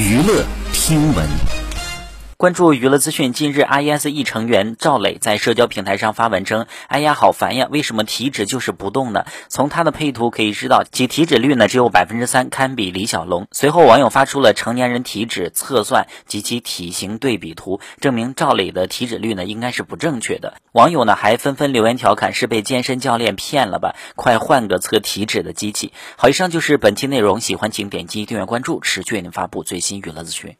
[0.00, 1.59] 娱乐听闻。
[2.40, 7.68] 关注娱乐资讯，近日 ISE 成员赵磊在社交平台上发文称：“哎呀，好烦呀！
[7.70, 13.46] 为什么体脂就是不动呢？”从他的配图可以知道，其体脂率呢只有百分之三，堪比李小龙。
[13.52, 20.54] 随后，网友发出了成年人体脂测算及其体型对比图，证明赵磊的体脂率呢应该是不正确的。
[20.72, 23.96] 网友呢还纷纷留言调侃：“是被健身教练骗了吧？
[24.16, 30.56] 快换个测体脂的机器！”好，以上就是本期内容，喜欢请点击订阅关注，持续为您发布最新娱乐资讯。